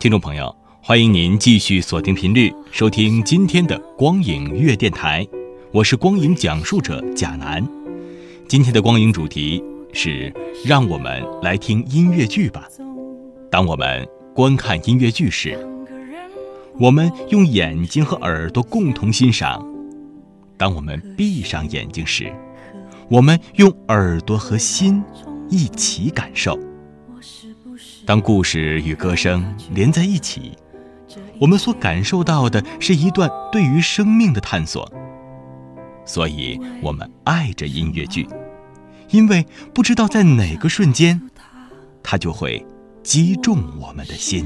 [0.00, 5.28] 听众朋友，欢迎您继续锁定频率收听今天的光影乐电台，
[5.72, 7.62] 我是光影讲述者贾楠。
[8.48, 9.62] 今天的光影主题
[9.92, 10.32] 是
[10.64, 12.66] 让我们来听音乐剧吧。
[13.50, 15.54] 当我们观看音乐剧时，
[16.78, 19.62] 我们用眼睛和耳朵共同欣赏；
[20.56, 22.34] 当我们闭上眼睛时，
[23.10, 25.02] 我们用耳朵和心
[25.50, 26.58] 一起感受。
[28.10, 30.50] 当故事与歌声连在一起，
[31.40, 34.92] 我们所感受到的是一段对于生命的探索。
[36.04, 38.28] 所以，我们爱着音乐剧，
[39.10, 41.22] 因为不知道在哪个瞬间，
[42.02, 42.66] 它就会
[43.04, 44.44] 击中我们的心。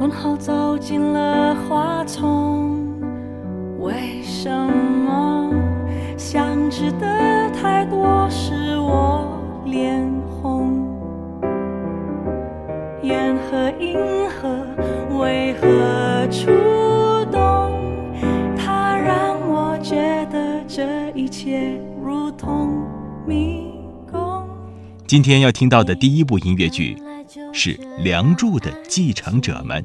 [0.00, 2.90] 问号走进了花丛，
[3.78, 5.48] 为什么
[6.22, 7.50] 想知的？
[7.50, 9.26] 太多使我
[9.66, 10.96] 脸红，
[13.02, 13.98] 缘和银
[14.30, 14.48] 河
[15.18, 16.46] 为何触
[17.32, 17.72] 动？
[18.56, 22.86] 它让我觉得这一切如同
[23.26, 23.74] 迷
[24.10, 24.46] 宫。
[25.08, 26.96] 今天要听到的第一部音乐剧
[27.52, 29.84] 是《梁祝的继承者们》。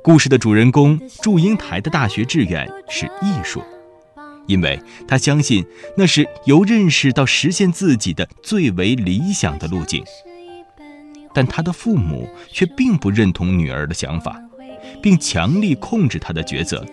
[0.00, 3.60] 故事的主人公祝英台的大学志愿是艺术。
[4.46, 5.64] 因为他相信
[5.96, 10.02] 那是由认识到实现自己的最为理想的路径，
[11.34, 14.40] 但他的父母却并不认同女儿的想法，
[15.02, 16.84] 并强力控制他的抉择，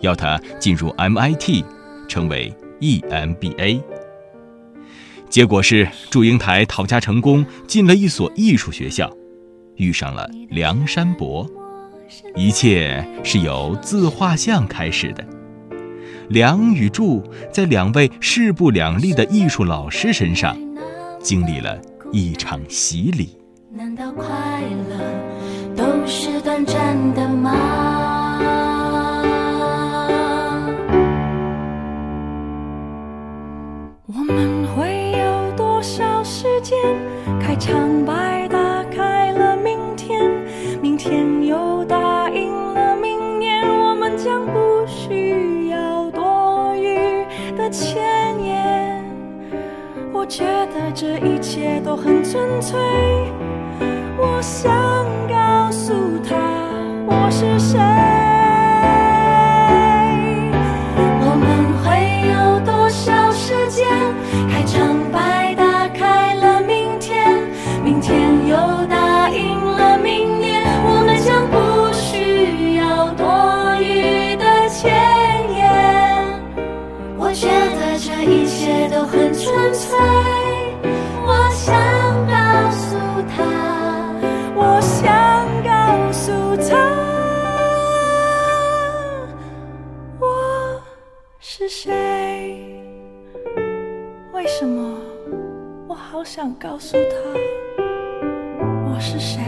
[0.00, 1.64] 要他进入 MIT，
[2.08, 3.82] 成为 EMBA。
[5.28, 9.14] 结果是祝英台讨价成功，进了一所艺术学校，
[9.76, 11.46] 遇上了梁山伯，
[12.34, 15.22] 一切是由自画像开始的。
[16.28, 20.54] 梁与祝在两位势不两立的艺术老师身上，
[21.20, 21.80] 经历了
[22.12, 23.38] 一场洗礼。
[23.72, 24.26] 难道快
[24.90, 24.98] 乐
[25.74, 27.52] 都是短暂的吗？
[34.06, 36.76] 我们会有多少时间？
[37.40, 38.37] 开场白
[47.70, 49.04] 千年，
[50.12, 52.78] 我觉得这一切都很纯粹。
[54.16, 54.72] 我想
[55.28, 55.92] 告诉
[56.28, 56.34] 他
[57.06, 57.78] 我是谁。
[61.20, 61.46] 我们
[61.82, 61.86] 会
[62.32, 63.86] 有多少时间？
[64.50, 65.17] 开场白
[96.28, 97.80] 想告诉他，
[98.84, 99.40] 我是谁？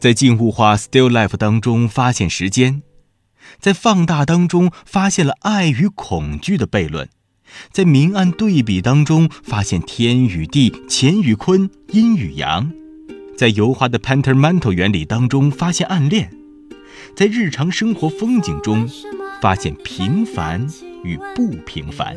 [0.00, 2.80] 在静物画 （still life） 当中发现时间，
[3.60, 7.10] 在放大当中发现了爱与恐惧的悖论，
[7.70, 12.72] 在明暗对比当中发现天与地、乾与坤、阴与阳，
[13.36, 16.30] 在油画的 Pentermantle 原理当中发现暗恋，
[17.14, 18.88] 在日常生活风景中
[19.42, 20.66] 发现平凡
[21.04, 22.16] 与不平凡，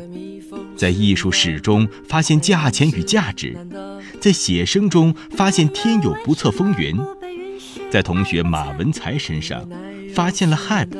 [0.74, 3.54] 在艺术史中发现价钱与价值，
[4.18, 6.96] 在写生中发现天有不测风云。
[7.90, 9.68] 在同学马文才身上
[10.14, 10.96] 发现了 hype，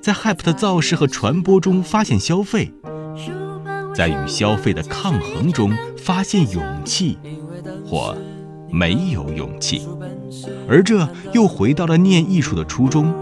[0.00, 2.72] 在 hype 的造势和传播中发现消费，
[3.94, 7.16] 在与消费的抗衡中发现勇气，
[7.86, 8.16] 或
[8.74, 9.86] 没有勇气，
[10.68, 13.14] 而这又回到了念艺术的初衷。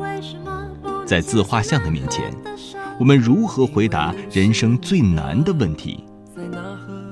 [1.04, 2.24] 在自画像的面前，
[2.98, 6.04] 我们如何回答人生最难的问题？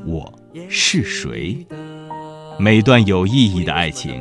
[0.07, 0.33] 我
[0.71, 1.67] 是谁？
[2.59, 4.19] 每段有意义的爱情。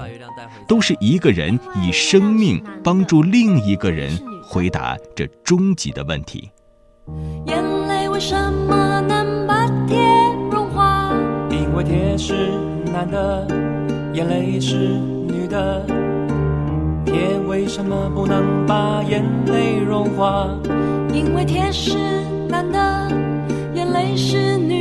[0.68, 4.12] 都是一个人以生命帮助另一个人
[4.44, 6.52] 回答这终极的问题。
[7.48, 9.98] 眼泪为什么能把铁
[10.52, 11.12] 融化？
[11.50, 12.52] 因为铁是
[12.94, 13.48] 难的，
[14.20, 15.82] 眼泪是女的。
[17.06, 17.16] 铁
[17.48, 20.50] 为什么不能把眼泪融化？
[21.14, 21.98] 因为铁是
[22.50, 22.78] 男的，
[23.74, 24.79] 眼泪是女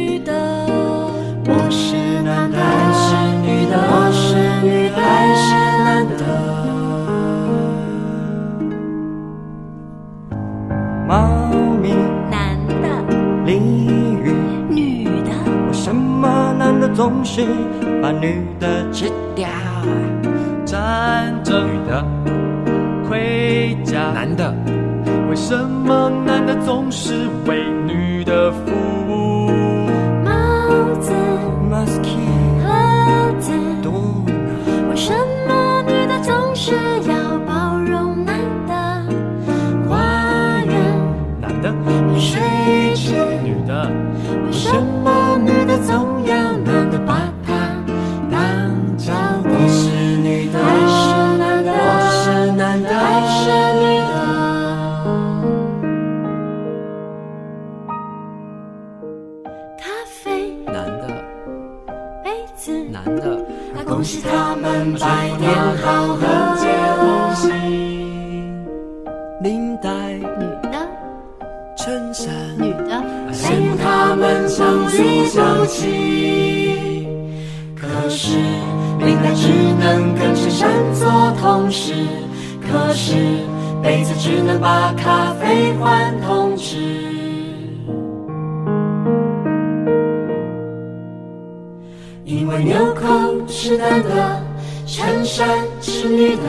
[17.23, 17.43] 是
[18.03, 19.05] 把女的吃
[19.37, 19.49] 掉。
[20.65, 22.05] 站着女的，
[23.09, 24.53] 盔甲，男的，
[25.31, 28.59] 为什么男的总是为女的服
[29.09, 29.49] 务？
[30.25, 30.31] 帽
[31.01, 31.13] 子、
[31.71, 33.93] mosquito 盒子，多
[34.91, 35.13] 为什
[35.47, 36.73] 么女的总是
[37.09, 38.37] 要包容男
[38.67, 38.75] 的？
[39.89, 39.97] 花
[40.67, 40.75] 园、
[41.41, 41.73] 男的，
[42.19, 42.41] 水
[42.97, 43.89] 池，女的，
[44.45, 44.73] 为什
[45.05, 46.48] 么女的总要
[63.99, 66.23] 恭喜他们百年好合
[66.57, 67.35] 结了。
[69.43, 70.89] 领带，女的，
[71.77, 73.03] 衬衫，女的，
[73.33, 77.09] 羡慕他们相足相契。
[77.75, 78.39] 可是
[79.01, 79.49] 领带只
[79.81, 81.11] 能跟衬衫做
[81.41, 81.93] 同事，
[82.63, 83.17] 可是
[83.83, 86.77] 杯子只能把咖啡换同志。
[92.25, 93.07] 因为纽扣
[93.49, 94.43] 是男的，
[94.87, 95.49] 衬衫
[95.81, 96.43] 是女的，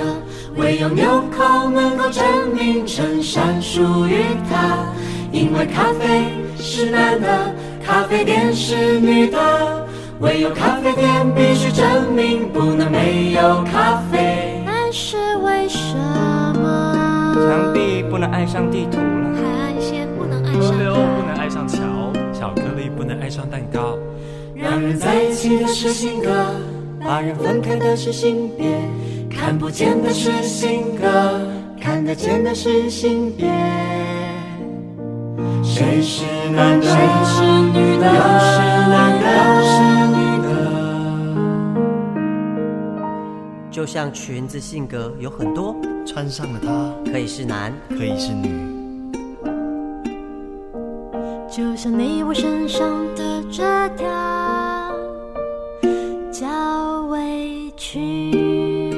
[0.57, 2.23] 唯有纽扣能够证
[2.53, 4.85] 明衬衫属于她。
[5.31, 6.25] 因为咖啡
[6.57, 7.53] 是男的，
[7.85, 9.87] 咖啡店是女的，
[10.19, 14.61] 唯有咖啡店必须证明不能没有咖啡。
[14.65, 21.37] 那是为什么墙壁不能爱上地图了，海岸线不能爱上河流不能？
[21.39, 21.79] 爱上桥，
[22.33, 23.97] 巧克力不能爱上蛋糕。
[24.55, 26.29] 让人在一起的是性格，
[26.99, 28.67] 把人分开的是性别，
[29.29, 31.41] 看不见的是性格，
[31.79, 33.47] 看得见的是性别。
[35.63, 36.85] 谁是男的？
[36.85, 38.05] 谁是女的？
[38.05, 38.59] 又是
[38.89, 39.25] 男的？
[39.37, 39.71] 又是
[40.15, 40.47] 女的？
[43.71, 45.75] 就像裙子性格有很多，
[46.05, 48.49] 穿上了它，可以是男，可以是女。
[51.49, 54.07] 就像你我身上的这条
[57.89, 58.89] 委屈。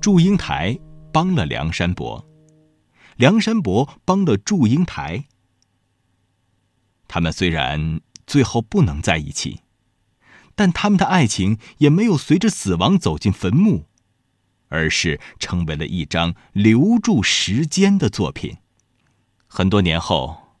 [0.00, 0.78] 祝英台
[1.12, 2.24] 帮了梁山伯，
[3.16, 5.24] 梁山伯帮了祝英台。
[7.08, 9.60] 他们虽然最后不能在一起，
[10.54, 13.87] 但他们的爱情也没有随着死亡走进坟墓，
[14.68, 18.56] 而是成为了一张留住时间的作品。
[19.46, 20.54] 很多年后，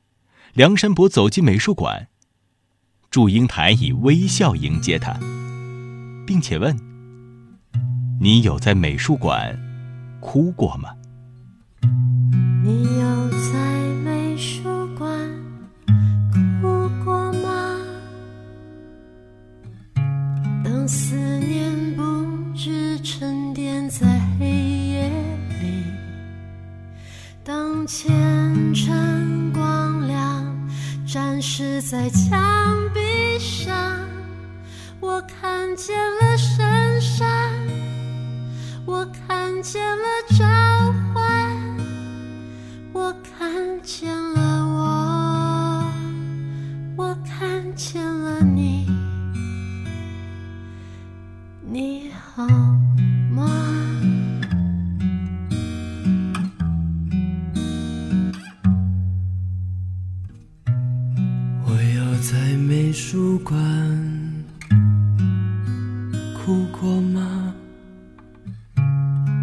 [0.52, 2.08] 梁山伯走进美术馆，
[3.10, 5.18] 祝英台以微笑迎接他，
[6.26, 6.76] 并且问。
[8.20, 9.56] 你有在美术馆
[10.20, 10.90] 哭过吗？
[12.64, 13.07] 你有
[27.88, 30.44] 当虔诚光亮
[31.06, 32.38] 展示在墙
[32.92, 33.74] 壁上，
[35.00, 37.50] 我看见了深山。
[38.84, 40.04] 我看见了
[40.38, 40.44] 召
[41.14, 41.24] 唤，
[42.92, 45.90] 我看见了我，
[46.94, 48.86] 我看见了你，
[51.62, 52.46] 你好
[63.08, 63.58] 美术馆
[66.36, 67.54] 哭过吗？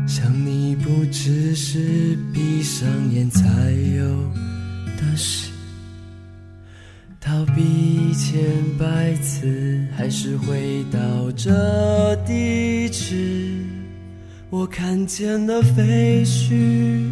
[0.06, 3.42] 想你不只是闭上眼才
[3.98, 4.06] 有
[4.98, 5.50] 的事，
[7.20, 8.40] 逃避千
[8.78, 13.66] 百次，还是回到这地址。
[14.52, 17.12] 我看见了废墟，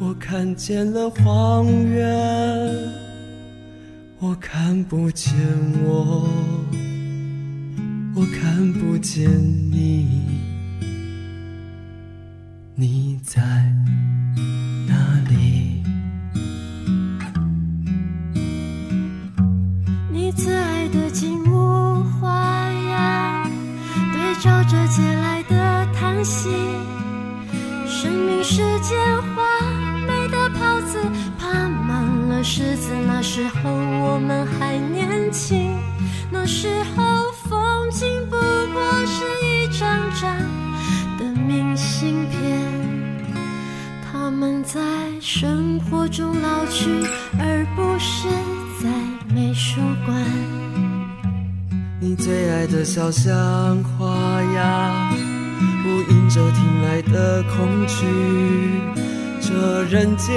[0.00, 3.03] 我看见了荒原，
[4.26, 5.34] 我看不见
[5.84, 6.26] 我，
[8.14, 9.30] 我看不见
[9.70, 10.40] 你。
[12.74, 13.42] 你在
[14.88, 14.96] 哪
[15.28, 15.82] 里？
[20.10, 22.32] 你最爱的金屋花
[22.70, 23.46] 呀，
[24.14, 26.48] 对照着借来的叹息。
[27.86, 28.96] 生命时间
[32.44, 32.92] 满了虱子。
[33.06, 35.74] 那时候我们还年轻，
[36.30, 40.30] 那时候风景不过是一张张
[41.18, 42.60] 的明信片。
[44.12, 44.80] 他们在
[45.20, 46.90] 生活中老去，
[47.38, 48.28] 而不是
[48.82, 48.88] 在
[49.34, 50.14] 美术馆。
[52.00, 53.32] 你最爱的小巷
[53.82, 55.10] 花呀，
[55.82, 59.03] 呼应着听来的恐惧。
[59.54, 60.34] 这人间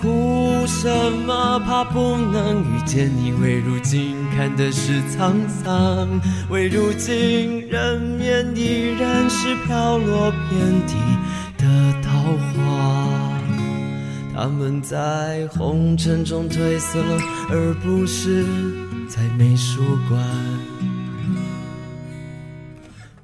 [0.00, 0.88] 苦什
[1.26, 1.60] 么？
[1.66, 3.30] 怕不能遇见你。
[3.32, 6.08] 为如今看的是沧桑，
[6.48, 10.94] 为如今人面依然是飘落遍地
[11.58, 12.22] 的桃
[12.54, 13.38] 花。
[14.34, 16.98] 他们在红尘中褪色，
[17.50, 18.46] 而不是
[19.10, 20.24] 在美术馆。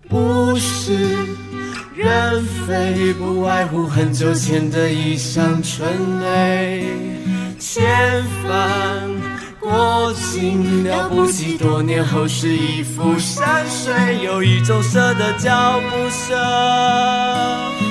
[0.07, 1.17] 不是。
[2.01, 5.87] 人非不外乎很久前的一厢春
[6.23, 6.87] 雷，
[7.59, 7.85] 千
[8.43, 9.11] 帆
[9.59, 13.93] 过尽了不起，多年后是一幅山水。
[14.25, 16.35] 有一种舍得叫不舍，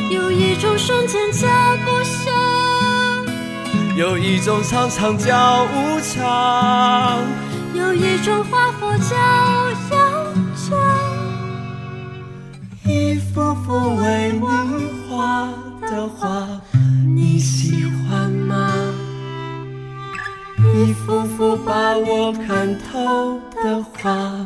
[0.09, 1.47] 有一种瞬间叫
[1.85, 2.31] 不舍，
[3.95, 7.19] 有一种长长叫无常，
[7.75, 9.68] 有一种花火叫
[13.71, 16.59] 我为你画的画，
[17.05, 18.73] 你喜欢吗？
[20.73, 24.43] 一幅幅把我看透的画，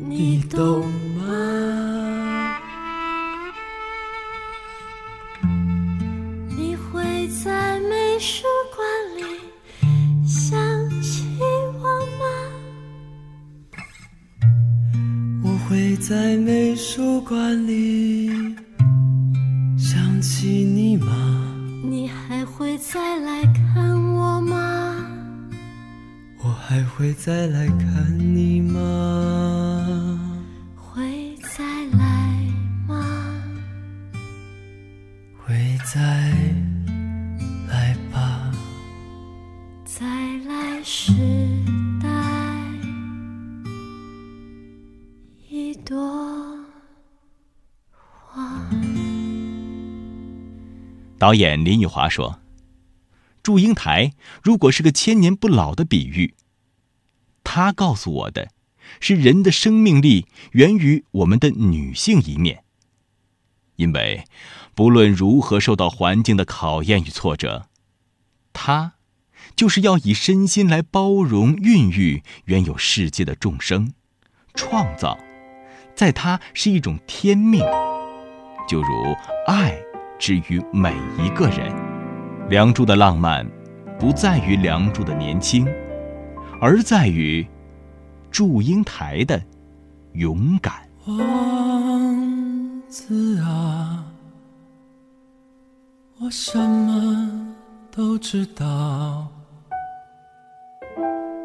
[0.00, 0.82] 你懂
[15.74, 18.30] 会在美术馆里
[19.76, 21.52] 想起你吗？
[21.82, 25.04] 你还会再来看我吗？
[26.44, 30.20] 我还会再来看你吗？
[30.76, 31.64] 会再
[31.98, 32.38] 来
[32.86, 33.34] 吗？
[35.44, 35.56] 会
[35.92, 36.30] 再
[51.18, 52.40] 导演林奕华说
[53.42, 56.34] ：“祝英台如果是个千年不老的比喻，
[57.42, 58.50] 他告诉我的，
[59.00, 62.64] 是人的生命力源于我们的女性一面。
[63.76, 64.24] 因为，
[64.74, 67.68] 不论如何受到环境的考验与挫折，
[68.52, 68.94] 她，
[69.56, 73.92] 就是要以身心来包容、孕育原有世界的众生，
[74.54, 75.18] 创造，
[75.94, 77.60] 在她是一种天命，
[78.68, 79.16] 就如
[79.46, 79.80] 爱。”
[80.18, 81.70] 之于每一个人，
[82.48, 83.46] 《梁祝》的浪漫，
[83.98, 85.66] 不在于《梁祝》的年轻，
[86.60, 87.46] 而在于
[88.30, 89.42] 祝英台的
[90.12, 90.72] 勇敢。
[91.06, 94.04] 王子啊，
[96.20, 97.54] 我什么
[97.90, 99.28] 都知道，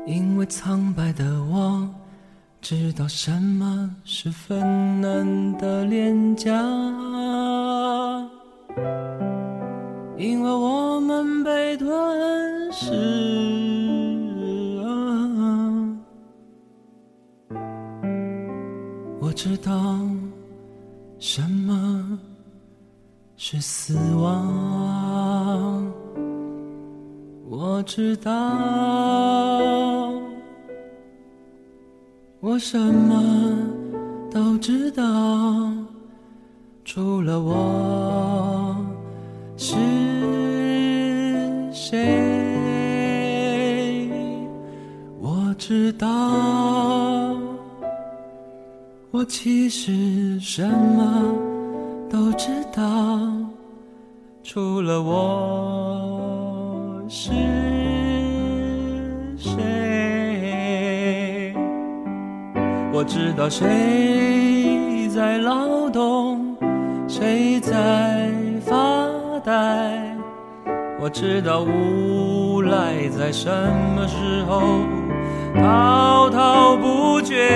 [0.05, 1.89] 因为苍白的我
[2.61, 6.53] 知道什么是粉嫩的脸颊。
[10.17, 11.89] 因为我们被吞
[12.71, 12.93] 噬
[14.83, 14.87] 啊！
[19.21, 19.71] 我知道
[21.19, 22.19] 什么
[23.37, 25.89] 是死亡，
[27.49, 28.31] 我知道
[32.41, 33.57] 我什么
[34.29, 35.03] 都知道，
[36.83, 38.68] 除了我。
[39.61, 39.75] 是
[41.73, 41.99] 谁？
[45.19, 46.07] 我知道，
[49.11, 51.35] 我其实什么
[52.09, 53.19] 都知道，
[54.43, 57.31] 除了我是
[59.35, 59.53] 谁。
[62.93, 66.55] 我知道谁在劳动，
[67.09, 68.18] 谁在。
[69.49, 70.15] 待，
[70.99, 73.49] 我知道无赖在什
[73.95, 74.61] 么时候
[75.55, 77.49] 滔滔不绝。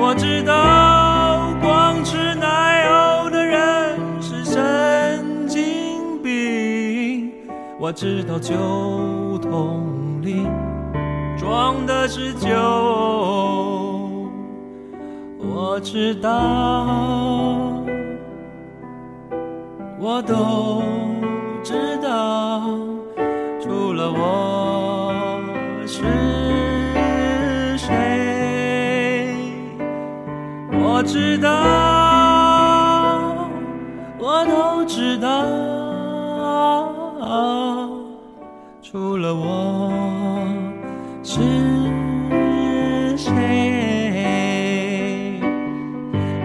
[0.00, 7.30] 我知道光吃奶油的人是神经病。
[7.78, 8.52] 我知道酒
[9.40, 10.44] 桶里
[11.38, 12.48] 装的是酒。
[15.38, 17.73] 我知道。
[20.06, 20.82] 我都
[21.62, 22.60] 知道
[23.58, 25.40] 除了我
[25.86, 26.02] 是
[27.78, 29.34] 谁
[30.72, 31.48] 我知道
[34.18, 35.46] 我都知道
[38.82, 40.46] 除了我
[41.22, 41.40] 是
[43.16, 43.30] 谁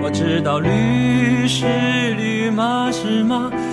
[0.02, 1.99] 我知道律师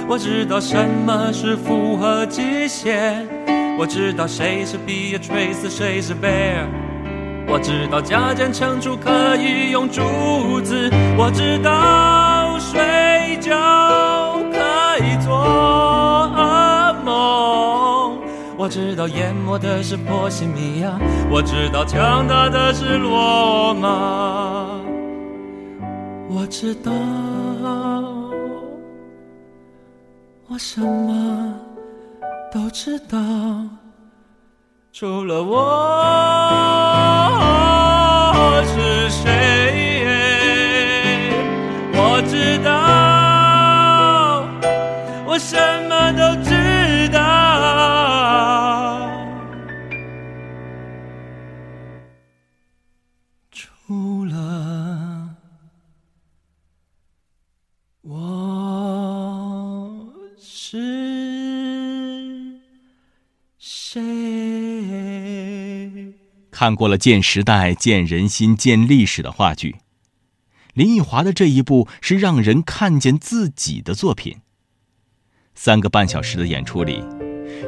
[0.08, 3.26] 我知道什么是符合极限。
[3.78, 6.66] 我知道谁是 Beatrice，谁是 Bear。
[7.48, 10.90] 我知道加减乘除可以用竹子。
[11.16, 14.58] 我知道睡觉可
[15.04, 15.36] 以做
[16.36, 18.18] 噩梦。
[18.56, 20.98] 我知道淹没的是波西米亚。
[21.30, 24.80] 我知道强大的是罗马。
[26.28, 26.90] 我知道，
[30.48, 31.52] 我什么
[32.52, 33.18] 都知道，
[34.92, 35.52] 除了我
[38.64, 39.24] 是谁。
[41.92, 42.70] 我知道，
[45.26, 45.36] 我
[66.58, 69.76] 看过了见时代、见人心、见历史的话剧，
[70.72, 74.38] 林奕华的这一部是让人看见自己的作品。
[75.54, 77.04] 三个半小时的演出里，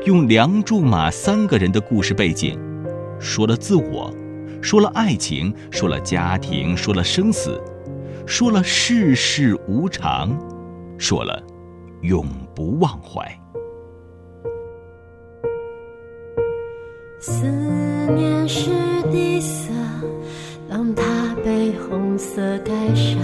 [0.06, 2.58] 用梁祝马三个人的故事背景，
[3.20, 4.10] 说了自我，
[4.62, 7.62] 说了爱情，说了家庭，说了生死，
[8.26, 10.34] 说了世事无常，
[10.96, 11.42] 说了
[12.00, 13.37] 永不忘怀。
[17.20, 17.44] 思
[18.14, 18.70] 念是
[19.10, 19.72] 底色，
[20.70, 21.02] 当它
[21.44, 23.18] 被红色盖上，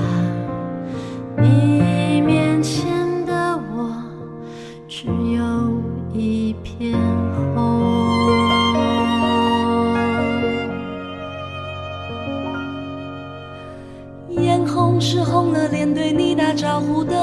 [1.39, 2.85] 你面前
[3.25, 3.95] 的我
[4.89, 5.81] 只有
[6.13, 6.93] 一片
[7.55, 7.83] 红。
[14.43, 17.17] 眼红是红了脸对你打招呼的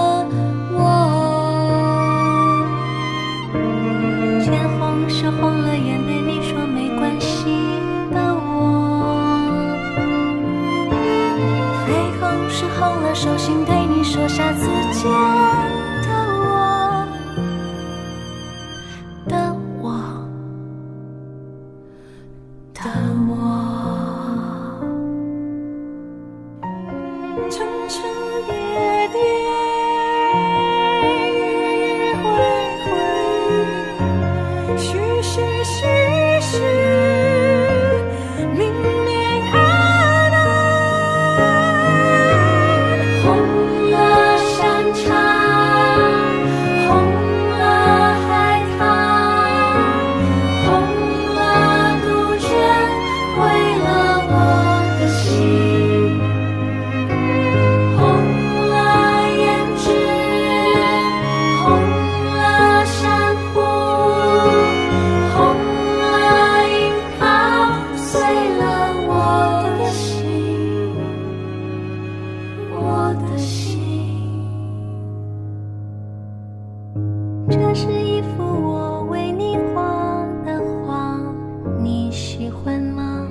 [82.41, 83.27] 喜欢吗？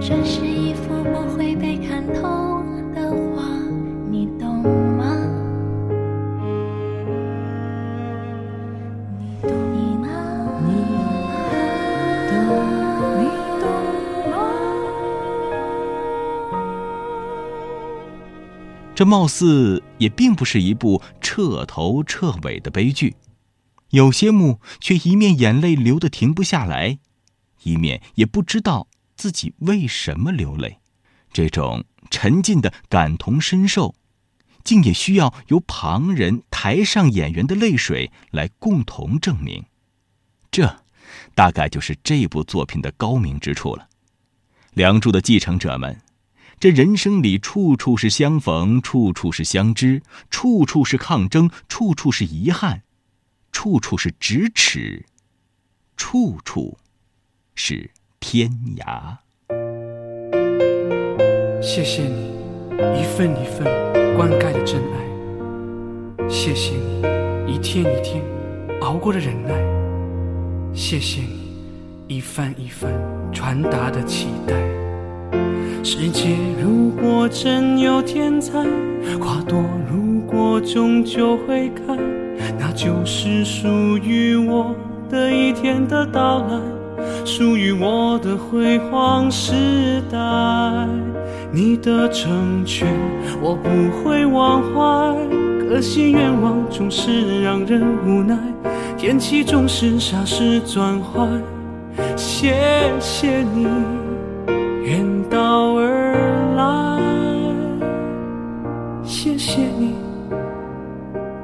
[0.00, 2.62] 这是一幅不会被看透
[2.94, 3.42] 的画，
[4.08, 4.62] 你懂
[4.96, 5.02] 吗？
[9.42, 9.50] 你懂
[9.98, 10.06] 吗？
[10.68, 10.70] 你
[12.30, 12.32] 懂，
[13.18, 13.26] 你
[13.58, 13.66] 懂
[14.30, 14.32] 吗？
[18.94, 23.16] 这貌似也并不是一部彻头彻尾的悲剧，
[23.90, 26.98] 有些幕却一面眼泪流得停不下来，
[27.62, 30.78] 一面也不知道自己为什么流泪。
[31.32, 33.94] 这种沉浸的感同身受，
[34.64, 39.64] 竟也需要由旁人、台上演员的泪水来共同证明。
[40.50, 40.84] 这，
[41.34, 43.84] 大概就是这部作品的高明之处了。
[44.72, 46.00] 《梁祝》的继承者们。
[46.60, 52.82] 这人生里处处是相逢，处处是相知，处处是抗争，处处是遗憾，
[53.60, 55.04] 处处是咫尺，
[55.96, 56.78] 处处
[57.56, 57.90] 是
[58.20, 59.16] 天涯。
[61.60, 62.30] 谢谢你，
[62.96, 63.64] 一份一份
[64.16, 66.28] 灌溉的真爱。
[66.28, 68.22] 谢谢你，一天一天
[68.80, 69.52] 熬过的忍耐。
[70.72, 71.56] 谢谢你，
[72.06, 72.92] 一番一番
[73.32, 74.54] 传达的期待。
[75.82, 78.58] 世界如果真有天才，
[79.20, 81.96] 花朵如果终究会开，
[82.58, 84.74] 那就是属于我
[85.08, 86.60] 的一天的到来。
[87.24, 90.18] 属于我的辉煌时代。
[91.50, 92.86] 你的成全
[93.40, 93.68] 我不
[94.02, 95.16] 会忘怀，
[95.60, 98.36] 可惜愿望总是让人无奈，
[98.98, 101.26] 天气总是霎时转换。
[102.16, 103.66] 谢谢你
[104.88, 106.14] 远道而
[106.56, 106.64] 来，
[109.04, 109.92] 谢谢你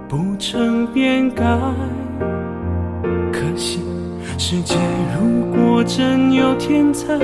[0.08, 1.44] 不曾变改。
[3.30, 3.80] 可惜
[4.38, 4.76] 世界
[5.20, 7.18] 如果真有天才，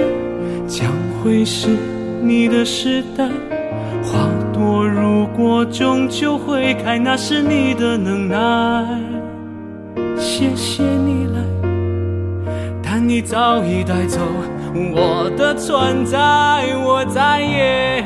[0.66, 0.92] 将
[1.24, 1.70] 会是
[2.20, 3.26] 你的时代。
[4.02, 8.86] 花朵如果终究会开，那是你的能耐。
[10.18, 11.40] 谢谢你来。
[12.82, 14.20] 但你早已带走
[14.72, 16.18] 我的存在，
[16.84, 18.02] 我再也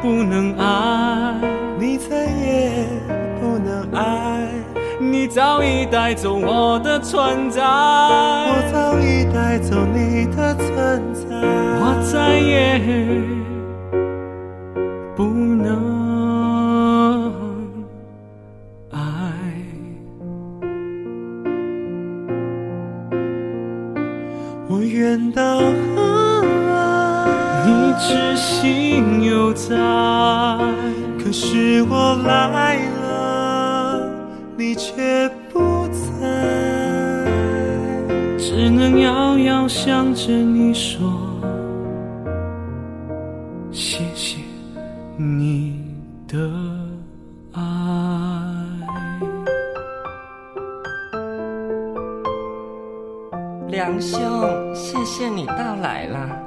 [0.00, 1.34] 不能爱，
[1.78, 2.86] 你再也
[3.40, 4.48] 不能爱，
[4.98, 11.36] 你早已带走我的存在，我早已带走你的存在，
[11.80, 12.80] 我再也
[15.14, 15.66] 不能
[18.90, 18.98] 爱。
[24.68, 25.60] 我远到
[27.98, 29.74] 知心犹在，
[31.18, 34.08] 可是我来了，
[34.56, 36.26] 你却不在，
[38.38, 41.10] 只能遥遥想着你说，
[43.72, 44.38] 谢谢
[45.16, 45.82] 你
[46.28, 46.38] 的
[47.52, 47.62] 爱。
[53.68, 54.20] 梁兄，
[54.74, 56.45] 谢谢你到来了。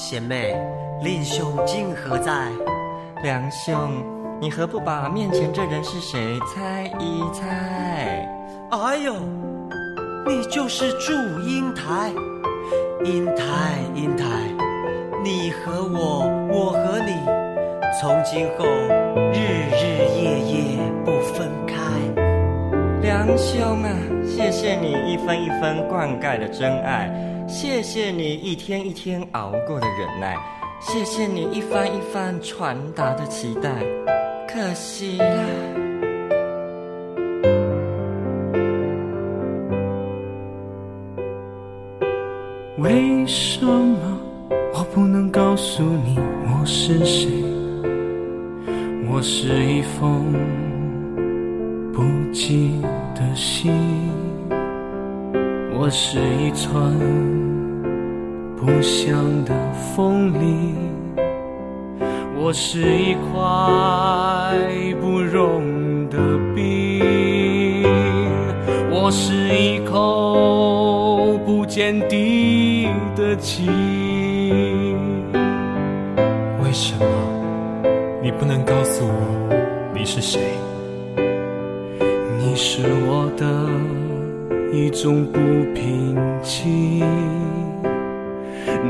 [0.00, 0.54] 贤妹，
[1.02, 2.32] 令兄今何在？
[3.20, 3.90] 梁兄，
[4.40, 8.24] 你何不把面前这人是谁猜一猜？
[8.70, 9.16] 哎呦，
[10.24, 12.12] 你就是祝英台，
[13.04, 14.24] 英台，英台，
[15.24, 17.16] 你和我，我和你，
[18.00, 18.66] 从今后
[19.32, 19.40] 日
[19.72, 19.82] 日
[20.14, 21.74] 夜夜不分开。
[23.02, 23.90] 梁兄啊，
[24.24, 27.10] 谢谢你一分一分灌溉的真爱，
[27.48, 30.36] 谢谢你一天一天熬过的忍耐，
[30.80, 33.70] 谢谢你一番一番传达的期待。
[34.46, 35.44] 可惜啦，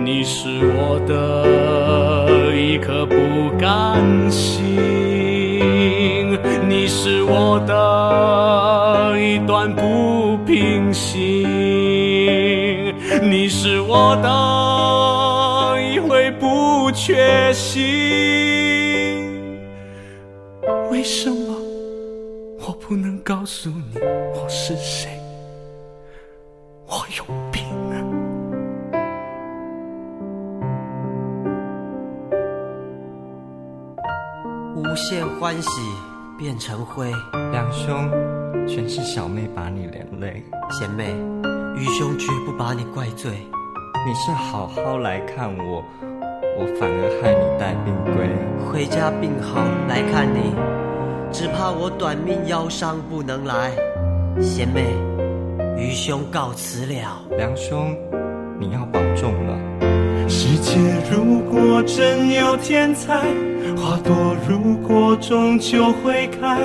[0.04, 3.14] 你是我的一颗不
[3.58, 4.76] 甘心，
[6.68, 11.44] 你是我的一段不平行，
[13.22, 14.28] 你是我的
[15.80, 17.78] 一回不确信。
[20.90, 21.56] 为什么？
[22.66, 23.98] 我不能告诉你
[24.34, 25.17] 我是谁，
[35.48, 35.80] 欢喜
[36.36, 37.10] 变成灰，
[37.52, 38.10] 两兄，
[38.68, 40.44] 全是小妹把你连累。
[40.70, 41.06] 贤妹，
[41.74, 43.32] 愚兄绝不把你怪罪。
[44.06, 45.82] 你是好好来看我，
[46.58, 48.28] 我反而害你带病归。
[48.66, 50.54] 回家病好来看你，
[51.32, 53.72] 只怕我短命腰伤不能来。
[54.42, 54.84] 贤妹，
[55.78, 57.22] 愚兄告辞了。
[57.38, 57.96] 梁兄，
[58.60, 59.97] 你要保重了。
[60.28, 60.78] 世界
[61.10, 63.14] 如果真有天才，
[63.74, 66.58] 花朵如果终究会开，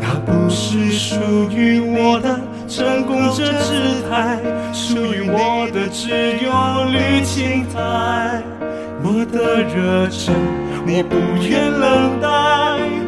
[0.00, 1.16] 那不是属
[1.50, 3.72] 于我的成功这姿
[4.10, 4.38] 态，
[4.70, 8.42] 属于我的只有绿青苔。
[9.02, 10.34] 我的热忱，
[10.86, 12.28] 我不愿冷待，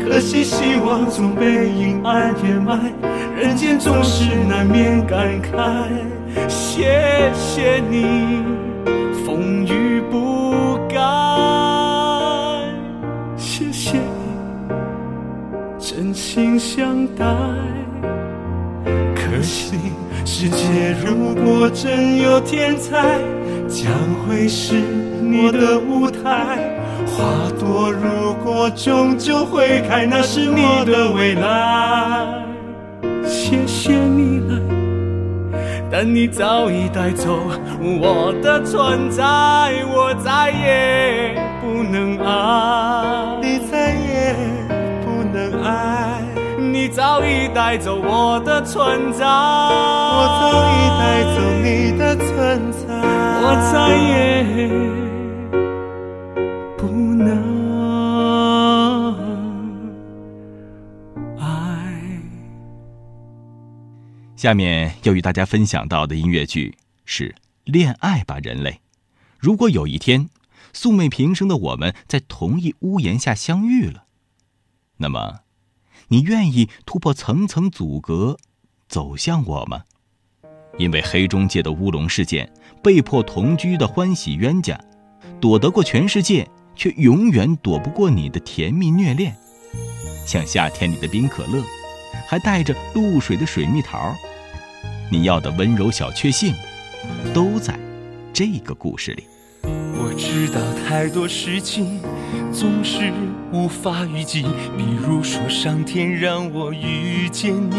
[0.07, 2.79] 可惜希望总被阴暗掩埋，
[3.37, 5.87] 人间总是难免感慨。
[6.47, 8.43] 谢谢你，
[15.91, 17.25] 真心相待。
[19.15, 19.75] 可惜，
[20.23, 23.19] 世界如果真有天才，
[23.67, 23.91] 将
[24.27, 24.75] 会是
[25.23, 26.59] 你的舞台。
[27.07, 27.25] 花
[27.59, 32.45] 朵如果终究会开，那是你的未来。
[33.25, 34.61] 谢谢你来，
[35.91, 37.41] 但你早已带走
[37.81, 39.25] 我的存在，
[39.87, 44.08] 我再也不能爱，你再也
[45.63, 46.23] 爱，
[46.59, 52.87] 你早已带走我的存在，我早已带走你的存在，
[53.41, 54.45] 我再也
[56.77, 57.27] 不能
[61.39, 61.47] 爱。
[64.37, 67.31] 下面要与大家分享到的音乐剧是
[67.65, 68.71] 《恋爱吧，人类》。
[69.39, 70.29] 如果有一天，
[70.73, 74.05] 素昧平生的我们在同一屋檐下相遇了，
[74.99, 75.41] 那么，
[76.11, 78.39] 你愿意突破层层阻隔，
[78.89, 79.83] 走向我吗？
[80.79, 82.51] 因为黑中介的乌龙事件，
[82.83, 84.81] 被迫同居的欢喜冤家，
[85.39, 89.37] 躲得过全世界，却永远躲不过你的甜蜜虐恋，
[90.27, 91.63] 像夏天里的冰可乐，
[92.27, 94.15] 还带着露水的水蜜桃。
[95.11, 96.55] 你要的温柔小确幸，
[97.35, 97.79] 都在
[98.33, 99.25] 这个故事里。
[100.01, 102.01] 我知道太多事情
[102.53, 103.13] 总是
[103.53, 104.43] 无法预计，
[104.77, 107.77] 比如说上天让我遇见你，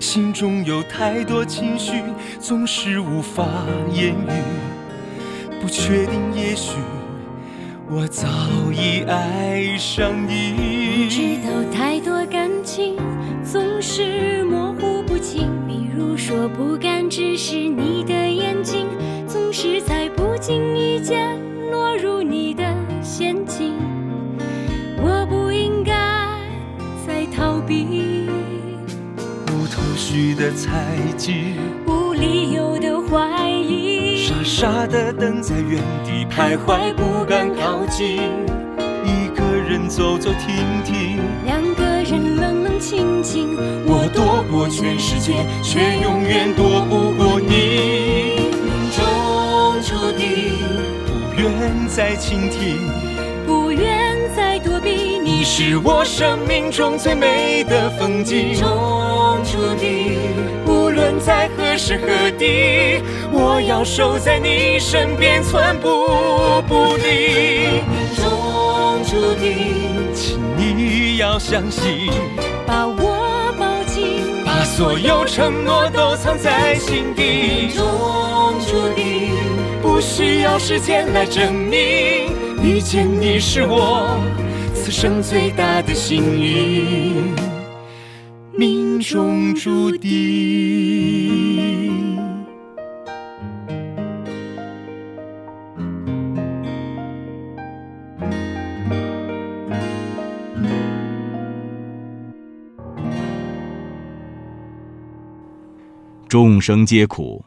[0.00, 2.02] 心中有太多情绪
[2.40, 3.46] 总是无法
[3.92, 6.72] 言语，不确定，也许
[7.90, 8.26] 我早
[8.72, 11.08] 已爱上你。
[11.08, 12.96] 知道太多感情
[13.44, 18.86] 总是模糊不清，比如说不敢直视你的眼睛，
[19.28, 21.38] 总是在不经意间
[21.70, 22.61] 落入你的
[27.62, 28.28] 再逃避，
[29.48, 31.54] 无头绪的猜忌，
[31.86, 38.20] 无理由的怀疑，傻傻的等在原地徘徊，不敢靠近。
[39.04, 48.50] 一个人走走停停，两个人冷冷清清，我躲过全世界，却永远躲不过你。
[48.62, 49.00] 命中
[49.82, 50.58] 注定，
[51.06, 52.78] 不愿再倾听，
[53.46, 54.71] 不愿再躲避，
[55.42, 58.50] 你是我生命中最美的风景。
[58.50, 60.16] 命中注定，
[60.64, 63.02] 无论在何时何地，
[63.32, 66.06] 我要守在你身边，寸步
[66.68, 67.82] 不离。
[67.90, 72.12] 命中注定，请你要相信，
[72.64, 77.22] 把我抱紧，把所有承诺都藏在心底
[77.66, 77.70] 命。
[77.74, 77.84] 中
[78.64, 79.32] 注定，
[79.82, 82.30] 不需要时间来证明，
[82.62, 84.51] 遇见你是我此
[84.92, 87.34] 生最大的幸运，
[88.52, 90.12] 命中注定。
[106.28, 107.46] 众生皆苦，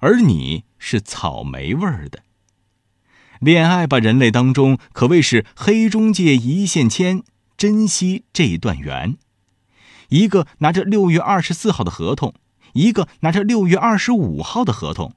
[0.00, 2.25] 而你是草莓味儿的。
[3.40, 7.22] 恋爱吧，人类当中可谓是黑中介一线牵，
[7.56, 9.16] 珍惜这段缘。
[10.08, 12.34] 一个拿着六月二十四号的合同，
[12.72, 15.12] 一个拿着六月二十五号的合同。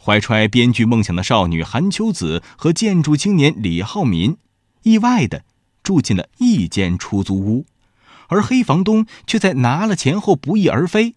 [0.00, 4.36] 怀揣编剧梦想的少女韩秋子和建筑青年李浩民，
[4.82, 5.44] 意外的
[5.82, 7.66] 住进了一间出租屋，
[8.28, 11.14] 而黑房东却在拿了钱后不翼而飞。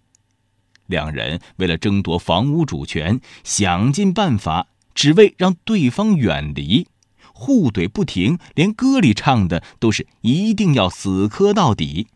[0.88, 6.88] 两人为了争夺房屋主权，想尽办法，只为让对方远离，
[7.34, 12.08] 互怼不停，连歌里唱的都是一定要死磕到底。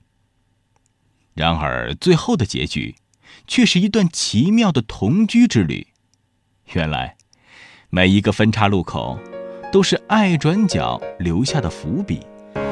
[1.34, 2.96] 然而，最后的结局，
[3.48, 5.88] 却是一段奇妙的同居之旅。
[6.74, 7.18] 原来，
[7.90, 9.20] 每一个分岔路口，
[9.72, 12.20] 都是爱转角留下的伏笔。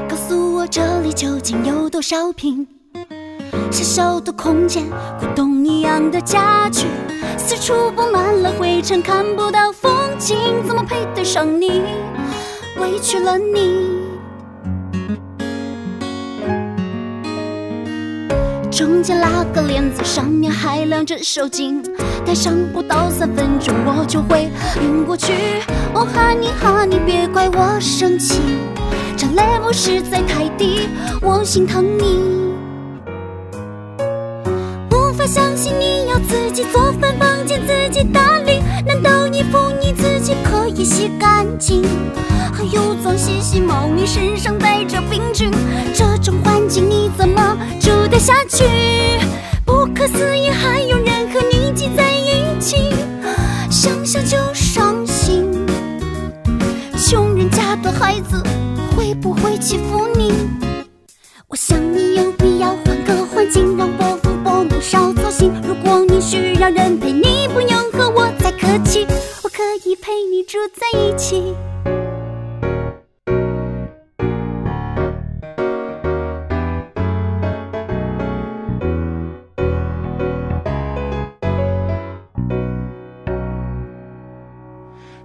[0.07, 2.65] 告诉我这里究竟有多少平？
[3.71, 4.83] 小小的空间，
[5.19, 6.85] 古董一样的家具，
[7.37, 11.81] 四处布满了灰尘，看不到风景，怎么配得上你？
[12.79, 14.01] 委屈了你。
[18.71, 21.83] 中间拉个帘子，上面还亮着手巾，
[22.25, 24.49] 戴上不到三分钟，我就会
[24.81, 25.33] 晕过去。
[25.93, 28.41] 哦哈你哈你，别怪我生气，
[29.15, 30.89] 这 level 实在太低，
[31.21, 32.52] 我心疼你。
[35.23, 41.81] 我相信你要自己做饭、房间自己打理，难道衣服你自己可以洗干净？
[42.51, 45.49] 还有脏兮兮猫咪身上带着病菌，
[45.93, 48.65] 这种环境你怎么住得下去？
[49.65, 52.89] 不可思议，还有人和你挤在一起，
[53.69, 55.49] 想想就伤心。
[56.97, 58.43] 穷人家的孩子
[58.93, 60.33] 会不会欺负你？
[61.47, 65.12] 我想你有必要换个环境，让伯父伯母少。
[65.47, 69.05] 如果你需要人陪你，不用和我再客气，
[69.43, 71.53] 我可以陪你住在一起。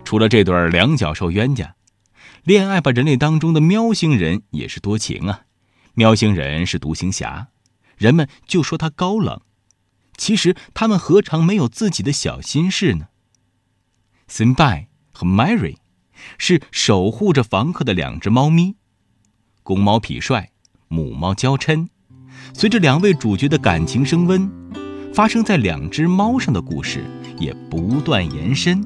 [0.05, 1.75] 除了这对两脚兽冤家，
[2.43, 5.43] 恋爱吧人类当中的喵星人也是多情啊，
[5.95, 7.49] 喵星人是独行侠，
[7.97, 9.41] 人们就说他高冷。
[10.19, 13.07] 其实他们何尝没有自己的小心事呢
[14.27, 15.77] s i n b a 和 Mary
[16.37, 18.75] 是守护着房客的两只猫咪，
[19.63, 20.51] 公猫痞帅，
[20.89, 21.89] 母猫娇嗔。
[22.53, 24.51] 随着两位主角的感情升温，
[25.15, 27.05] 发生在两只猫上的故事
[27.39, 28.85] 也不断延伸。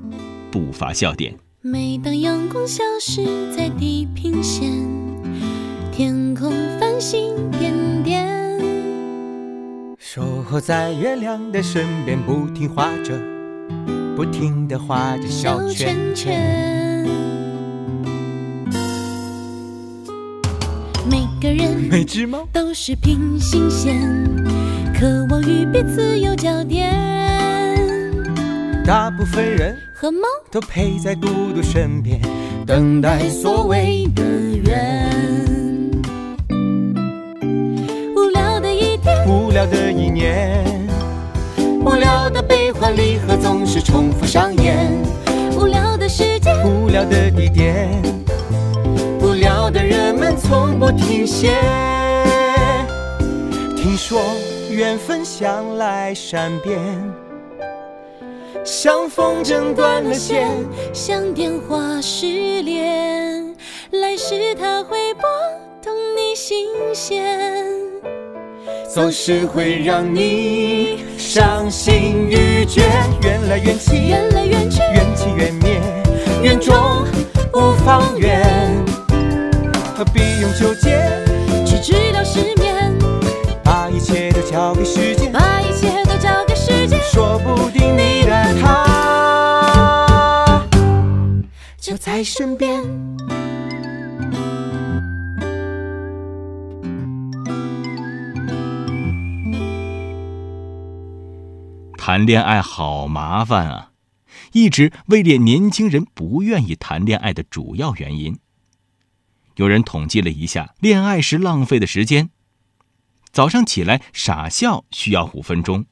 [0.50, 1.36] 不乏笑点。
[1.62, 3.24] 每当阳光消失
[3.56, 4.70] 在地平线，
[5.90, 7.72] 天空繁星点，
[10.14, 13.18] 守候在月亮的身边，不停画着，
[14.14, 17.08] 不停的画着小圈圈。
[21.08, 23.98] 每个人，每只猫都是平行线，
[24.94, 26.94] 渴望与彼此有交点。
[28.84, 29.74] 大部分人。
[29.94, 32.20] 和猫都陪在孤独身边，
[32.66, 35.11] 等待所谓的缘。
[39.62, 40.64] 聊的一年，
[41.56, 44.90] 无聊的悲欢离合总是重复上演。
[45.56, 47.88] 无聊的时间，无聊的地点，
[49.20, 51.52] 无聊的人们从不停歇。
[53.76, 54.20] 听说
[54.68, 56.80] 缘分向来善变。
[58.64, 60.50] 像风筝断了线，
[60.92, 63.54] 像电话失联，
[63.92, 65.22] 来时它会拨
[65.80, 67.68] 动你心弦，
[68.92, 72.82] 总是会让你伤心欲绝。
[73.22, 75.80] 缘来缘去，缘来缘去，缘起缘灭，
[76.42, 76.74] 缘终
[77.54, 78.44] 无方圆，
[79.96, 81.00] 何必用纠结
[81.64, 82.94] 去治疗失眠？
[83.64, 88.32] 把一切都交给时间，把一切都交给时间，说不定你的。
[88.60, 88.68] 他
[91.80, 92.82] 就在身边。
[102.04, 103.92] 谈恋爱好麻烦啊，
[104.54, 108.40] 一直位列年轻人不愿意谈恋爱的主要原因。
[109.54, 112.30] 有人统计了一下，恋爱时浪费的时间：
[113.30, 115.86] 早上起来傻笑需要五分钟。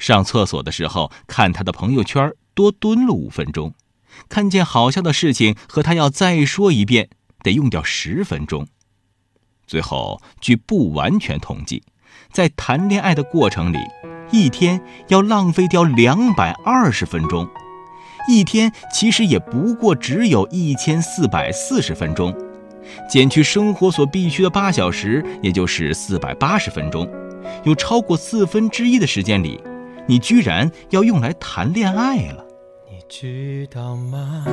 [0.00, 3.70] 上厕所的时候看他的朋友圈，多蹲了五分钟；
[4.28, 7.08] 看见好笑的事情和他要再说一遍，
[7.44, 8.66] 得用掉十分钟。
[9.64, 11.84] 最后，据不完全统计，
[12.32, 13.78] 在谈恋爱的过程里，
[14.30, 17.48] 一天要浪费掉两百二十分钟。
[18.28, 22.34] 一天其实也不过只有一千四百四十分钟，
[23.08, 27.08] 减去生活所必须的八小时，也就是四百八十分钟，
[27.64, 29.60] 有超过四分之一的时间里。
[30.06, 32.44] 你居然要用来谈恋爱了？
[32.88, 34.44] 你知道吗？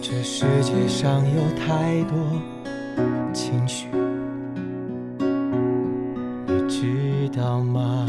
[0.00, 2.16] 这世界上有太多
[3.32, 3.86] 情绪，
[7.32, 8.06] 知道吗？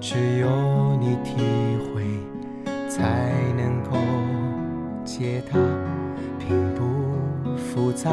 [0.00, 1.34] 只有你体
[1.92, 2.04] 会，
[2.88, 3.96] 才能够
[5.04, 5.58] 解答，
[6.38, 8.12] 并不复杂。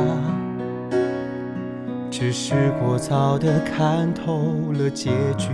[2.10, 5.52] 只是过早的看透了结局，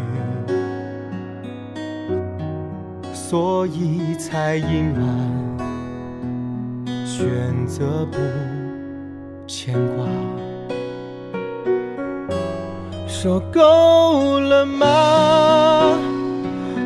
[3.13, 8.17] 所以才隐瞒，选择不
[9.45, 10.07] 牵挂。
[13.23, 15.97] 说够了吗？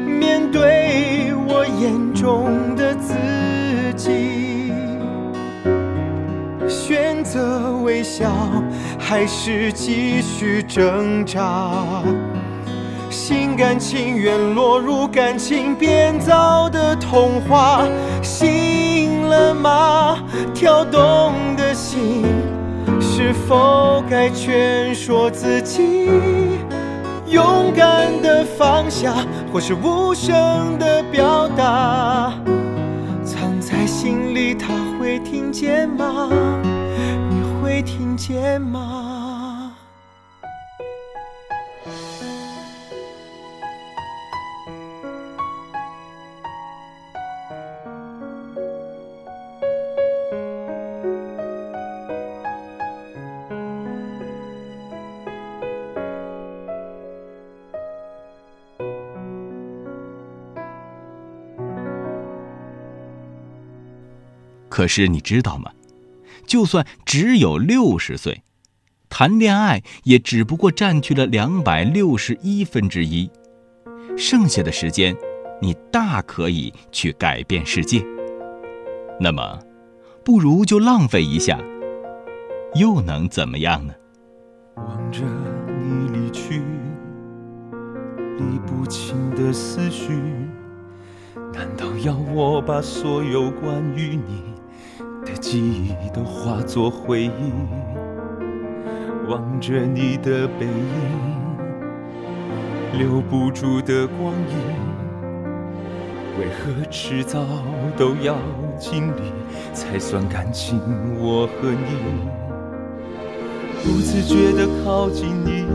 [0.05, 3.15] 面对我眼中的自
[3.95, 4.71] 己，
[6.69, 8.29] 选择微笑。
[8.99, 11.71] 还是继续挣扎，
[13.09, 17.83] 心甘情愿落入感情编造的童话，
[18.21, 20.19] 醒了吗？
[20.53, 22.23] 跳动的心，
[23.19, 26.07] 是否该劝说自己，
[27.25, 29.11] 勇敢的放下，
[29.51, 32.31] 或是无声的表达？
[33.25, 34.67] 藏在心里，他
[34.99, 36.29] 会听见吗？
[37.27, 39.26] 你会听见吗？
[64.77, 65.71] 可是你知道吗？
[66.45, 68.43] 就算只有六十岁，
[69.09, 73.27] 谈恋爱也只不过占据了两百六十一分之一，
[74.15, 75.17] 剩下的时间，
[75.59, 78.05] 你大可以去改变世界。
[79.19, 79.59] 那么，
[80.23, 81.59] 不如就浪费一下，
[82.75, 83.95] 又能怎么样呢？
[84.75, 85.23] 望着
[85.81, 86.61] 你离去，
[88.37, 90.13] 理不清的思绪，
[91.51, 94.55] 难道要我把所有关于你
[95.37, 97.51] 记忆都化作回忆？
[99.29, 100.71] 望着你的背影，
[102.97, 104.55] 留不住的光阴。
[106.39, 107.39] 为何迟早
[107.97, 108.37] 都要
[108.79, 109.33] 经历，
[109.73, 110.79] 才算感情？
[111.19, 112.29] 我和你
[113.83, 115.65] 不自觉地靠近你，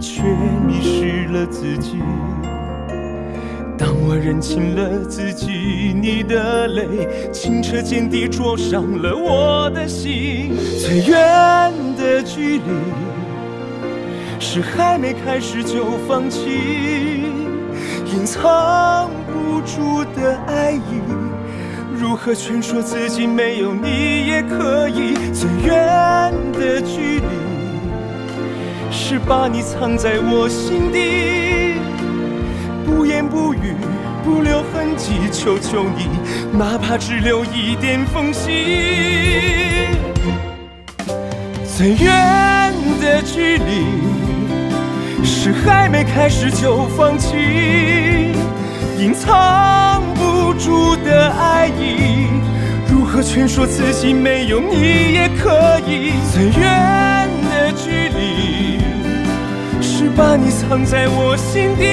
[0.00, 0.22] 却
[0.66, 2.02] 迷失了自己。
[4.08, 6.86] 我认清了自己，你的泪
[7.32, 10.56] 清澈见底，灼伤了我的心。
[10.78, 12.62] 最远的距离，
[14.38, 16.38] 是还没开始就放弃。
[18.14, 21.02] 隐藏不住的爱意，
[21.92, 25.14] 如何劝说自己没有你也可以？
[25.34, 27.26] 最远的距离，
[28.88, 31.45] 是把你藏在我心底，
[33.36, 33.74] 不语，
[34.24, 35.12] 不留痕迹。
[35.30, 36.08] 求求你，
[36.58, 38.48] 哪怕只留一点缝隙。
[41.76, 43.84] 最远的距离。
[45.22, 47.36] 是还没开始就放弃，
[48.98, 52.28] 隐藏不住的爱意，
[52.90, 56.12] 如何劝说自己没有你也可以？
[56.32, 58.78] 最远的距离，
[59.82, 61.84] 是把你藏在我心底，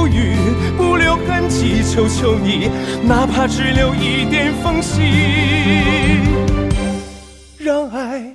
[0.00, 0.34] 不语，
[0.78, 1.82] 不留痕迹。
[1.82, 2.70] 求求你，
[3.06, 5.02] 哪怕只留一点缝隙，
[7.58, 8.29] 让爱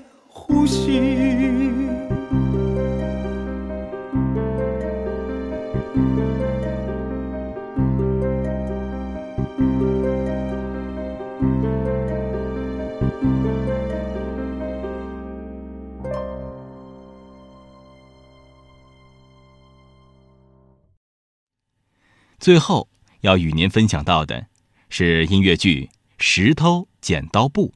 [22.46, 22.88] 最后
[23.22, 24.46] 要与您分享到的，
[24.88, 25.90] 是音乐剧
[26.20, 27.74] 《石头剪刀布》。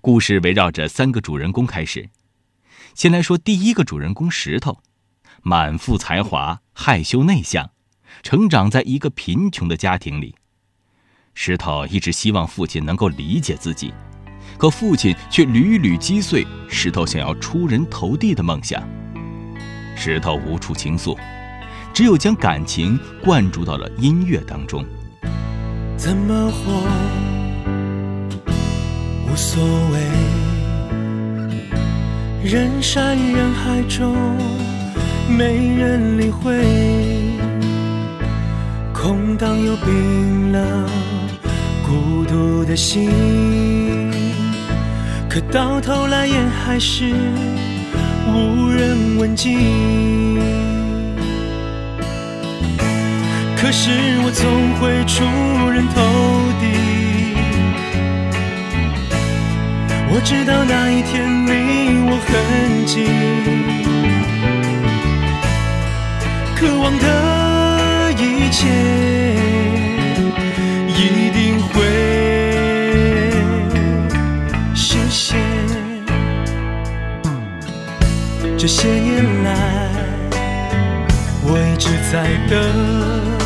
[0.00, 2.08] 故事围绕着三个主人公开始。
[2.94, 4.78] 先来说第一个主人公石头，
[5.42, 7.72] 满腹才华，害羞内向，
[8.22, 10.36] 成长在一个贫穷的家庭里。
[11.34, 13.92] 石头一直希望父亲能够理解自己，
[14.56, 18.80] 可父亲却屡屡击碎石头想要出人头地的梦想。
[19.96, 21.18] 石头无处倾诉。
[21.98, 24.84] 只有将感情灌注到了音乐当中。
[25.96, 26.86] 怎么活
[29.26, 29.98] 无所谓，
[32.48, 34.14] 人山人海中
[35.28, 36.62] 没人理会，
[38.94, 40.88] 空荡又冰冷，
[41.84, 43.10] 孤独的心，
[45.28, 47.12] 可到头来也还是
[48.28, 50.27] 无人问津。
[53.60, 53.90] 可是
[54.24, 55.24] 我总会出
[55.68, 55.96] 人头
[56.60, 56.64] 地。
[60.10, 61.50] 我知道那一天离
[62.08, 63.04] 我很近，
[66.54, 68.68] 渴望的一切
[70.86, 71.74] 一定会
[74.72, 75.36] 实现。
[78.56, 79.50] 这些年来，
[81.42, 83.37] 我一直在等。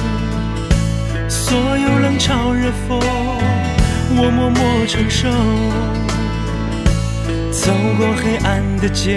[1.32, 3.00] 所有冷嘲热讽，
[4.14, 5.30] 我默默承受。
[7.50, 9.16] 走过黑暗的街，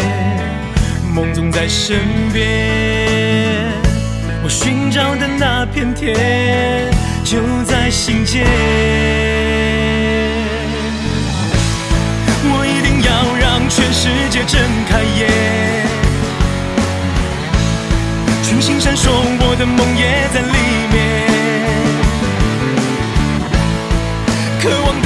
[1.14, 2.00] 梦总在身
[2.32, 3.68] 边。
[4.42, 6.90] 我寻找的那片天，
[7.26, 8.46] 就在心间。
[12.48, 15.30] 我一定要让全世界睁开眼，
[18.42, 20.56] 群星闪烁，我的梦也在里
[20.94, 21.25] 面。
[24.66, 25.05] 渴望的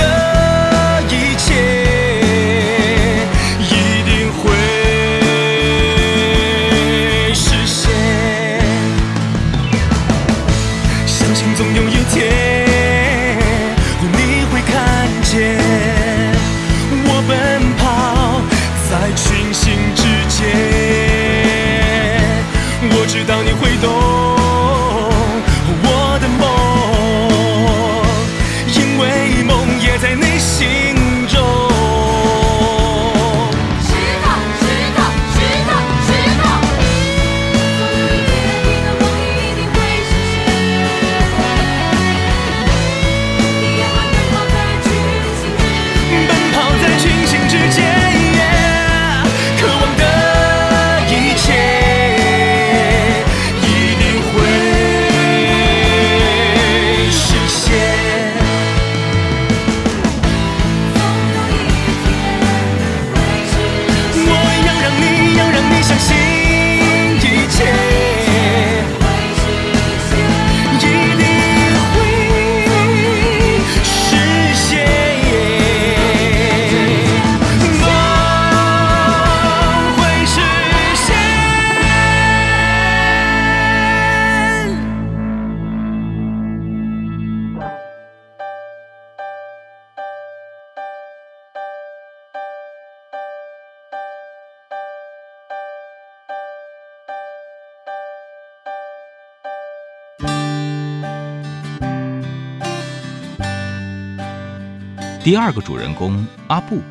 [105.30, 106.82] 第二个主人公阿布，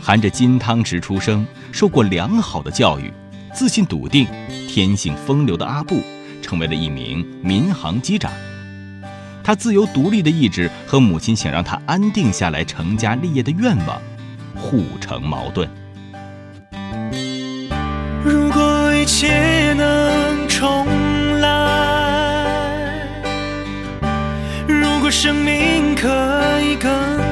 [0.00, 3.12] 含着金汤匙出生，受过良好的教育，
[3.52, 4.28] 自信笃定，
[4.68, 6.00] 天性风流的阿布，
[6.40, 8.30] 成为了一名民航机长。
[9.42, 14.00] 他自由独立的意志和母亲想让他安定下来成家立业的愿望，
[14.54, 15.68] 互成矛盾。
[18.22, 20.86] 如果一切能重
[21.40, 22.94] 来，
[24.68, 26.06] 如果生命可
[26.62, 27.28] 以更，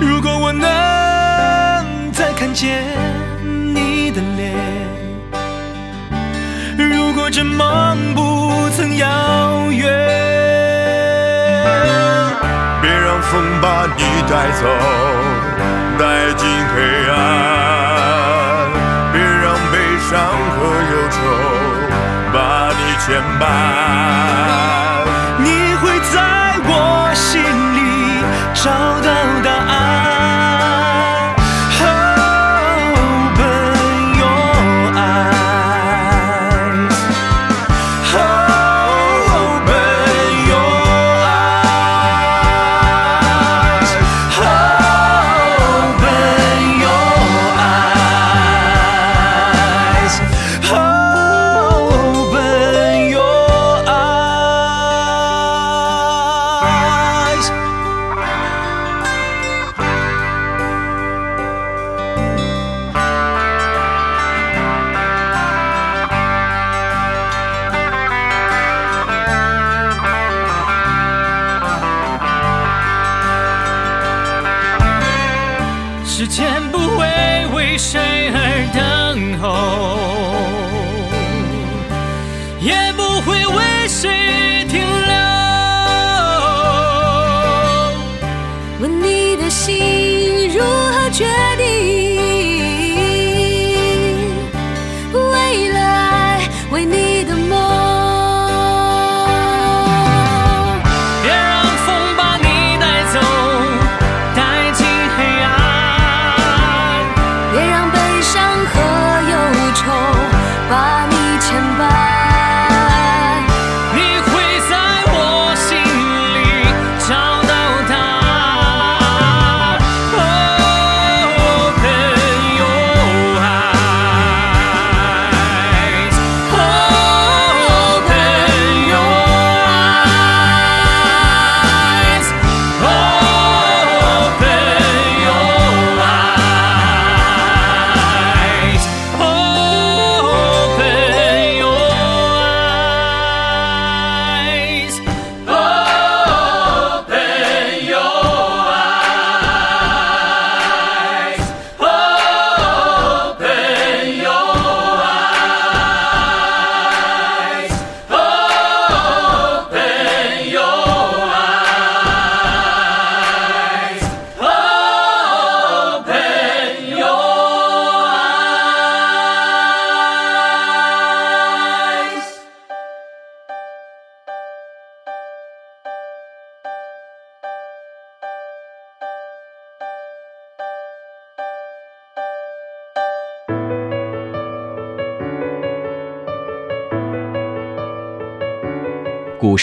[0.00, 2.84] 如果我能再看见
[3.74, 4.54] 你的脸，
[6.78, 9.06] 如果这梦不曾遥
[9.70, 9.86] 远，
[12.82, 14.66] 别让风把你带走，
[15.98, 16.74] 带进黑
[17.10, 17.14] 暗，
[19.12, 19.74] 别让悲
[20.08, 20.12] 伤
[20.54, 20.56] 和
[20.92, 21.16] 忧愁
[22.32, 22.36] 把
[22.72, 23.06] 你牵
[23.40, 24.85] 绊。
[28.66, 29.25] 找到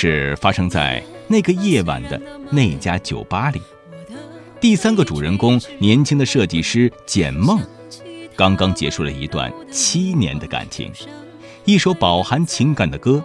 [0.03, 3.61] 事发生在那个夜晚的那家酒吧里。
[4.59, 7.61] 第三个主人公，年轻的设计师简梦，
[8.35, 10.91] 刚刚结束了一段七年的感情。
[11.63, 13.23] 一首饱含情感的歌，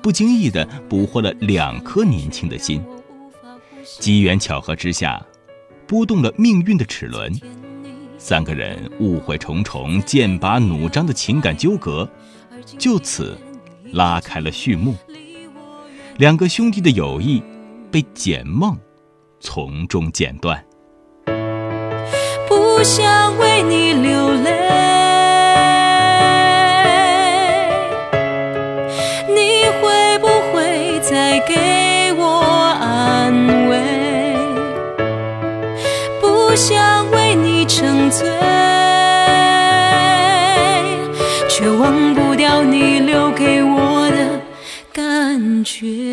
[0.00, 2.82] 不经意地捕获了两颗年轻的心。
[4.00, 5.22] 机缘巧合之下，
[5.86, 7.30] 拨动了命运的齿轮。
[8.16, 12.08] 三个人误会重重、剑拔弩张的情感纠葛，
[12.78, 13.36] 就此
[13.92, 14.94] 拉开了序幕。
[16.18, 17.42] 两个兄弟的友谊
[17.90, 18.74] 被简梦
[19.38, 20.64] 从中剪断。
[22.48, 24.50] 不想为你流泪，
[29.28, 32.24] 你会不会再给我
[32.80, 33.76] 安慰？
[36.18, 38.26] 不想为你沉醉，
[41.46, 44.40] 却忘不掉你留给我的
[44.94, 46.05] 感觉。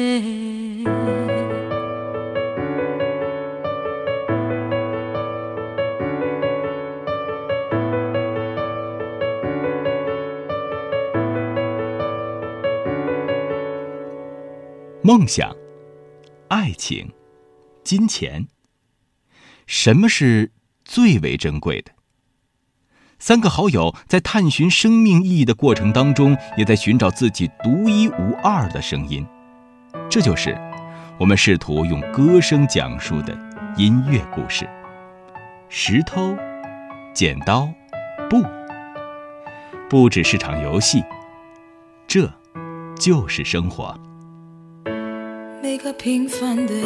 [15.06, 15.54] 梦想、
[16.48, 17.12] 爱情、
[17.84, 18.48] 金钱。
[19.68, 20.50] 什么是
[20.86, 21.92] 最为珍贵的？
[23.20, 29.28] 三个好友在探寻生命意义的过程当中，也在寻找自己独一无二的声音。
[30.10, 30.58] 这就是
[31.20, 33.38] 我们试图用歌声讲述的
[33.76, 34.66] 音乐故事。
[35.68, 36.34] 石头、
[37.14, 37.70] 剪刀、
[38.30, 38.42] 布，
[39.90, 41.04] 不只是场游戏，
[42.08, 42.34] 这
[42.98, 43.94] 就是生活。
[45.64, 46.84] 每个平凡的夜，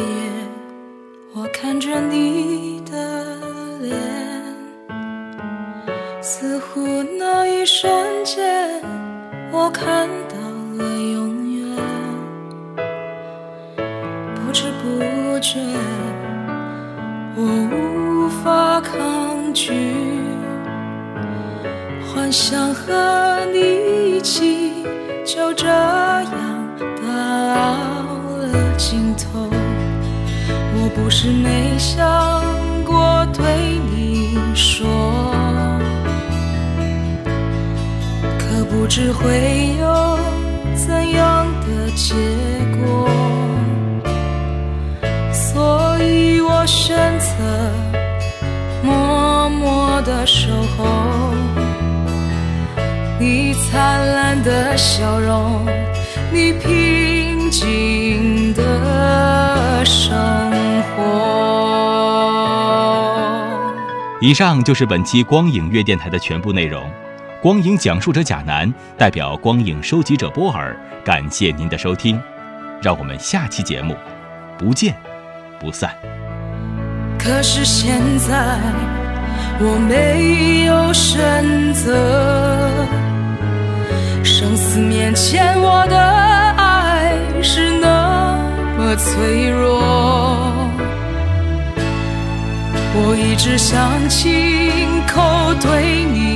[1.34, 2.47] 我看着你
[39.18, 40.18] 会有
[40.76, 42.14] 怎样的结
[42.80, 43.08] 果，
[45.32, 47.26] 所以我选择
[48.82, 50.86] 默默的守候
[53.18, 55.66] 你灿烂的笑容，
[56.32, 60.16] 你平静的生
[60.96, 60.96] 活。
[64.20, 66.88] 以上就是本期光影乐电台的全部内容。
[67.40, 72.20] 光影讲述者贾楠代表光影收集者波尔，感谢您的收听，
[72.82, 73.96] 让我们下期节目
[74.58, 74.96] 不见
[75.60, 75.94] 不散。
[77.16, 78.58] 可是现在
[79.60, 81.94] 我没有选择，
[84.24, 88.36] 生死面前我的爱是那
[88.76, 89.78] 么脆弱，
[92.96, 96.27] 我一直想亲口对你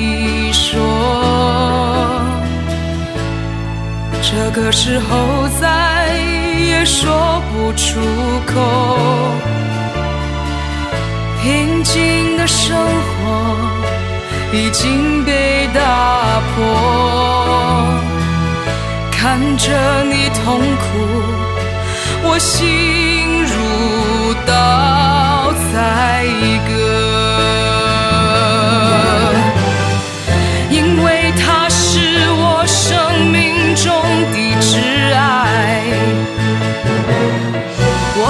[4.52, 6.14] 个时候再
[6.58, 7.98] 也说不出
[8.46, 8.60] 口，
[11.42, 13.56] 平静的生活
[14.52, 16.60] 已经被打破。
[19.10, 20.84] 看着你痛苦，
[22.24, 26.26] 我心如刀宰
[26.68, 27.01] 割。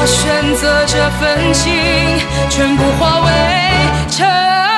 [0.03, 1.73] 我选择这份情，
[2.51, 3.31] 全部化为
[4.11, 4.72] 尘。